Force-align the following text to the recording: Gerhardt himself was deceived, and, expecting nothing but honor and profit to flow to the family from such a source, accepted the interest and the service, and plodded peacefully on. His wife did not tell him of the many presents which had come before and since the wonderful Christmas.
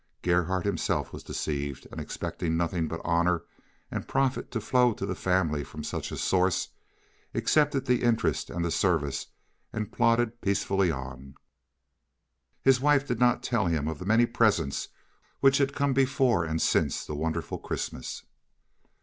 Gerhardt 0.23 0.65
himself 0.65 1.13
was 1.13 1.21
deceived, 1.21 1.85
and, 1.91 2.01
expecting 2.01 2.57
nothing 2.57 2.87
but 2.87 3.01
honor 3.03 3.43
and 3.91 4.07
profit 4.07 4.49
to 4.49 4.59
flow 4.59 4.93
to 4.93 5.05
the 5.05 5.13
family 5.13 5.63
from 5.63 5.83
such 5.83 6.11
a 6.11 6.17
source, 6.17 6.69
accepted 7.35 7.85
the 7.85 8.01
interest 8.01 8.49
and 8.49 8.65
the 8.65 8.71
service, 8.71 9.27
and 9.71 9.91
plodded 9.91 10.41
peacefully 10.41 10.89
on. 10.89 11.35
His 12.63 12.81
wife 12.81 13.05
did 13.07 13.19
not 13.19 13.43
tell 13.43 13.67
him 13.67 13.87
of 13.87 13.99
the 13.99 14.05
many 14.07 14.25
presents 14.25 14.87
which 15.39 15.59
had 15.59 15.75
come 15.75 15.93
before 15.93 16.45
and 16.45 16.59
since 16.59 17.05
the 17.05 17.13
wonderful 17.13 17.59
Christmas. 17.59 18.23